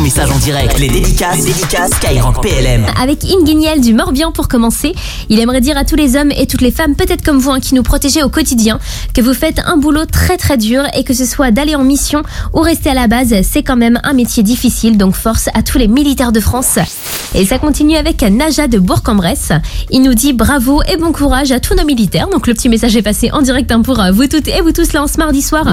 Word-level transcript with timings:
message 0.00 0.30
en 0.30 0.38
direct. 0.38 0.78
Les 0.78 0.88
dédicaces, 0.88 1.38
les 1.38 1.52
dédicaces 1.52 1.90
PLM. 2.42 2.86
Avec 3.00 3.24
Inguignel 3.24 3.80
du 3.80 3.92
Morbihan 3.92 4.32
pour 4.32 4.48
commencer, 4.48 4.94
il 5.28 5.38
aimerait 5.40 5.60
dire 5.60 5.76
à 5.76 5.84
tous 5.84 5.96
les 5.96 6.16
hommes 6.16 6.30
et 6.32 6.46
toutes 6.46 6.62
les 6.62 6.70
femmes, 6.70 6.94
peut-être 6.94 7.22
comme 7.22 7.38
vous, 7.38 7.50
hein, 7.50 7.60
qui 7.60 7.74
nous 7.74 7.82
protégez 7.82 8.22
au 8.22 8.28
quotidien, 8.28 8.78
que 9.14 9.20
vous 9.20 9.34
faites 9.34 9.60
un 9.64 9.76
boulot 9.76 10.06
très 10.06 10.36
très 10.36 10.56
dur 10.56 10.84
et 10.96 11.04
que 11.04 11.12
ce 11.12 11.26
soit 11.26 11.50
d'aller 11.50 11.74
en 11.74 11.84
mission 11.84 12.22
ou 12.54 12.60
rester 12.60 12.90
à 12.90 12.94
la 12.94 13.08
base, 13.08 13.34
c'est 13.42 13.62
quand 13.62 13.76
même 13.76 14.00
un 14.02 14.12
métier 14.12 14.42
difficile, 14.42 14.96
donc 14.96 15.14
force 15.14 15.48
à 15.54 15.62
tous 15.62 15.78
les 15.78 15.88
militaires 15.88 16.32
de 16.32 16.40
France. 16.40 16.78
Et 17.34 17.46
ça 17.46 17.58
continue 17.58 17.96
avec 17.96 18.22
Naja 18.22 18.66
de 18.66 18.78
Bourg-en-Bresse. 18.78 19.52
Il 19.90 20.02
nous 20.02 20.14
dit 20.14 20.32
bravo 20.32 20.82
et 20.92 20.96
bon 20.96 21.12
courage 21.12 21.52
à 21.52 21.60
tous 21.60 21.74
nos 21.74 21.84
militaires. 21.84 22.28
Donc 22.28 22.48
le 22.48 22.54
petit 22.54 22.68
message 22.68 22.96
est 22.96 23.02
passé 23.02 23.30
en 23.32 23.40
direct 23.40 23.70
hein, 23.70 23.82
pour 23.82 24.00
euh, 24.00 24.10
vous 24.10 24.26
toutes 24.26 24.48
et 24.48 24.60
vous 24.60 24.72
tous 24.72 24.92
là 24.92 25.04
en 25.04 25.06
ce 25.06 25.16
mardi 25.16 25.40
soir. 25.40 25.64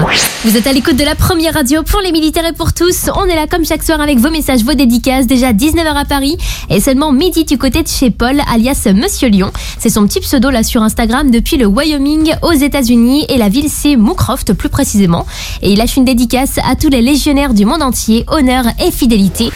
Vous 0.44 0.56
êtes 0.56 0.68
à 0.68 0.72
l'écoute 0.72 0.94
de 0.94 1.04
la 1.04 1.16
première 1.16 1.54
radio 1.54 1.82
pour 1.82 2.00
les 2.00 2.12
militaires 2.12 2.46
et 2.46 2.52
pour 2.52 2.72
tous. 2.72 3.10
On 3.16 3.24
est 3.24 3.34
là 3.34 3.46
comme 3.50 3.64
chaque 3.64 3.82
soir 3.82 4.00
avec 4.00 4.18
vos 4.18 4.30
messages, 4.30 4.62
vos 4.62 4.74
dédicaces. 4.74 5.26
Déjà 5.26 5.52
19h 5.52 5.94
à 5.94 6.04
Paris 6.04 6.36
et 6.70 6.80
seulement 6.80 7.10
midi 7.10 7.44
du 7.44 7.58
côté 7.58 7.82
de 7.82 7.88
chez 7.88 8.10
Paul, 8.10 8.40
alias 8.48 8.86
Monsieur 8.94 9.28
Lion. 9.28 9.50
C'est 9.80 9.90
son 9.90 10.06
petit 10.06 10.20
pseudo 10.20 10.50
là 10.50 10.62
sur 10.62 10.82
Instagram 10.84 11.30
depuis 11.30 11.56
le 11.56 11.66
Wyoming 11.66 12.34
aux 12.42 12.52
États-Unis 12.52 13.26
et 13.28 13.36
la 13.36 13.48
ville 13.48 13.68
c'est 13.68 13.96
Moocroft 13.96 14.52
plus 14.52 14.68
précisément. 14.68 15.26
Et 15.62 15.72
il 15.72 15.78
lâche 15.78 15.96
une 15.96 16.04
dédicace 16.04 16.58
à 16.64 16.76
tous 16.76 16.88
les 16.88 17.02
légionnaires 17.02 17.52
du 17.52 17.64
monde 17.64 17.82
entier, 17.82 18.24
honneur 18.28 18.64
et 18.80 18.92
fidélité. 18.92 19.50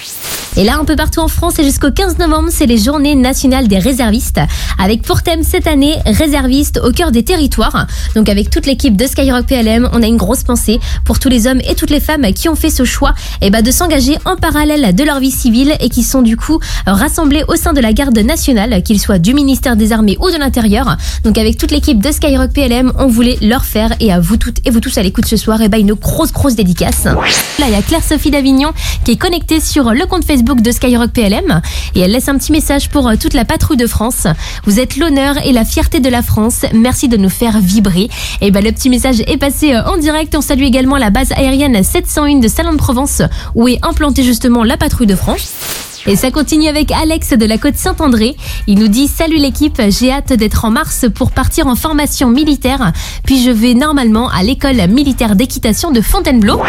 Et 0.58 0.64
là, 0.64 0.76
un 0.78 0.84
peu 0.84 0.96
partout 0.96 1.20
en 1.20 1.28
France 1.28 1.58
et 1.58 1.64
jusqu'au 1.64 1.90
15 1.90 2.18
novembre, 2.18 2.50
c'est 2.50 2.66
les 2.66 2.76
journées 2.76 3.14
nationales 3.14 3.68
des 3.68 3.78
réservistes. 3.78 4.38
Avec 4.78 5.00
pour 5.00 5.22
thème 5.22 5.42
cette 5.42 5.66
année, 5.66 5.94
réservistes 6.04 6.78
au 6.84 6.92
cœur 6.92 7.10
des 7.10 7.22
territoires. 7.22 7.86
Donc 8.14 8.28
avec 8.28 8.50
toute 8.50 8.66
l'équipe 8.66 8.94
de 8.94 9.06
Skyrock 9.06 9.46
PLM, 9.46 9.88
on 9.94 10.02
a 10.02 10.06
une 10.06 10.18
grosse 10.18 10.42
pensée 10.42 10.78
pour 11.06 11.18
tous 11.18 11.30
les 11.30 11.46
hommes 11.46 11.60
et 11.66 11.74
toutes 11.74 11.88
les 11.88 12.00
femmes 12.00 12.26
qui 12.34 12.50
ont 12.50 12.54
fait 12.54 12.68
ce 12.68 12.84
choix 12.84 13.14
et 13.40 13.48
bah, 13.48 13.62
de 13.62 13.70
s'engager 13.70 14.18
en 14.26 14.36
parallèle 14.36 14.94
de 14.94 15.04
leur 15.04 15.20
vie 15.20 15.30
civile 15.30 15.74
et 15.80 15.88
qui 15.88 16.02
sont 16.02 16.20
du 16.20 16.36
coup 16.36 16.60
rassemblés 16.86 17.44
au 17.48 17.56
sein 17.56 17.72
de 17.72 17.80
la 17.80 17.94
garde 17.94 18.18
nationale, 18.18 18.82
qu'ils 18.82 19.00
soient 19.00 19.18
du 19.18 19.32
ministère 19.32 19.76
des 19.76 19.92
Armées 19.92 20.18
ou 20.20 20.30
de 20.30 20.36
l'Intérieur. 20.36 20.98
Donc 21.24 21.38
avec 21.38 21.56
toute 21.56 21.70
l'équipe 21.70 22.02
de 22.02 22.12
Skyrock 22.12 22.52
PLM, 22.52 22.92
on 22.98 23.06
voulait 23.06 23.38
leur 23.40 23.64
faire 23.64 23.94
et 24.00 24.12
à 24.12 24.20
vous 24.20 24.36
toutes 24.36 24.58
et 24.66 24.70
vous 24.70 24.80
tous 24.80 24.98
à 24.98 25.02
l'écoute 25.02 25.24
ce 25.24 25.38
soir, 25.38 25.62
et 25.62 25.70
bah, 25.70 25.78
une 25.78 25.94
grosse 25.94 26.32
grosse 26.32 26.56
dédicace. 26.56 27.04
Là, 27.04 27.66
il 27.68 27.70
y 27.70 27.74
a 27.74 27.80
Claire-Sophie 27.80 28.30
d'Avignon 28.30 28.72
qui 29.06 29.12
est 29.12 29.16
connectée 29.16 29.58
sur 29.58 29.92
le 29.92 30.04
compte 30.04 30.24
Facebook 30.24 30.41
de 30.42 30.72
Skyrock 30.72 31.10
PLM 31.12 31.60
et 31.94 32.00
elle 32.00 32.10
laisse 32.12 32.28
un 32.28 32.36
petit 32.36 32.52
message 32.52 32.88
pour 32.90 33.08
euh, 33.08 33.14
toute 33.20 33.34
la 33.34 33.44
patrouille 33.44 33.76
de 33.76 33.86
France. 33.86 34.26
Vous 34.64 34.80
êtes 34.80 34.96
l'honneur 34.96 35.36
et 35.44 35.52
la 35.52 35.64
fierté 35.64 36.00
de 36.00 36.08
la 36.08 36.22
France. 36.22 36.66
Merci 36.74 37.08
de 37.08 37.16
nous 37.16 37.28
faire 37.28 37.60
vibrer. 37.60 38.08
Et 38.40 38.50
ben 38.50 38.62
le 38.62 38.72
petit 38.72 38.90
message 38.90 39.20
est 39.26 39.38
passé 39.38 39.74
euh, 39.74 39.84
en 39.84 39.96
direct. 39.96 40.34
On 40.36 40.40
salue 40.40 40.64
également 40.64 40.98
la 40.98 41.10
base 41.10 41.32
aérienne 41.32 41.82
701 41.82 42.40
de 42.40 42.48
Salon 42.48 42.72
de 42.72 42.78
Provence 42.78 43.22
où 43.54 43.68
est 43.68 43.78
implantée 43.84 44.24
justement 44.24 44.64
la 44.64 44.76
patrouille 44.76 45.06
de 45.06 45.16
France. 45.16 45.52
Et 46.06 46.16
ça 46.16 46.30
continue 46.30 46.68
avec 46.68 46.90
Alex 46.90 47.30
de 47.30 47.46
la 47.46 47.58
côte 47.58 47.76
Saint-André. 47.76 48.36
Il 48.66 48.78
nous 48.78 48.88
dit 48.88 49.06
Salut 49.08 49.36
l'équipe, 49.36 49.80
j'ai 49.88 50.10
hâte 50.10 50.32
d'être 50.32 50.64
en 50.64 50.70
mars 50.70 51.06
pour 51.14 51.30
partir 51.30 51.66
en 51.66 51.76
formation 51.76 52.28
militaire. 52.28 52.92
Puis 53.24 53.44
je 53.44 53.50
vais 53.50 53.74
normalement 53.74 54.28
à 54.28 54.42
l'école 54.42 54.88
militaire 54.88 55.36
d'équitation 55.36 55.92
de 55.92 56.00
Fontainebleau. 56.00 56.60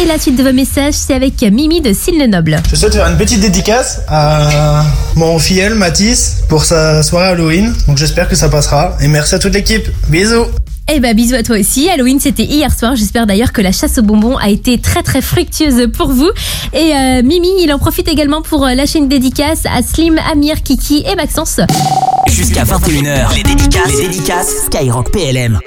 Et 0.00 0.06
la 0.06 0.18
suite 0.18 0.36
de 0.36 0.42
vos 0.42 0.52
messages, 0.52 0.94
c'est 0.94 1.14
avec 1.14 1.42
Mimi 1.42 1.80
de 1.80 1.92
Sille-le-Noble. 1.92 2.62
Je 2.70 2.76
souhaite 2.76 2.94
faire 2.94 3.08
une 3.08 3.18
petite 3.18 3.40
dédicace 3.40 4.00
à 4.08 4.84
mon 5.16 5.38
filleul 5.38 5.74
Mathis 5.74 6.38
pour 6.48 6.64
sa 6.64 7.02
soirée 7.02 7.28
Halloween. 7.28 7.74
Donc 7.86 7.98
j'espère 7.98 8.28
que 8.28 8.36
ça 8.36 8.48
passera. 8.48 8.96
Et 9.00 9.08
merci 9.08 9.34
à 9.34 9.38
toute 9.38 9.52
l'équipe. 9.52 9.86
Bisous 10.08 10.46
eh 10.88 11.00
ben 11.00 11.14
bisous 11.14 11.34
à 11.34 11.42
toi 11.42 11.58
aussi. 11.58 11.88
Halloween 11.88 12.18
c'était 12.20 12.44
hier 12.44 12.76
soir. 12.76 12.96
J'espère 12.96 13.26
d'ailleurs 13.26 13.52
que 13.52 13.60
la 13.60 13.72
chasse 13.72 13.98
aux 13.98 14.02
bonbons 14.02 14.36
a 14.36 14.48
été 14.48 14.78
très 14.78 15.02
très 15.02 15.20
fructueuse 15.20 15.88
pour 15.96 16.08
vous. 16.08 16.30
Et 16.72 16.92
euh, 16.94 17.22
Mimi, 17.22 17.48
il 17.62 17.72
en 17.72 17.78
profite 17.78 18.08
également 18.08 18.42
pour 18.42 18.66
euh, 18.66 18.74
lâcher 18.74 18.98
une 18.98 19.08
dédicace 19.08 19.64
à 19.66 19.82
Slim, 19.82 20.18
Amir, 20.30 20.62
Kiki 20.62 21.04
et 21.10 21.14
Maxence. 21.14 21.60
Jusqu'à 22.28 22.64
21h, 22.64 23.34
les 23.36 23.42
dédicaces, 23.42 24.00
les 24.00 24.08
dédicaces 24.08 24.66
Skyrock 24.66 25.10
PLM. 25.12 25.58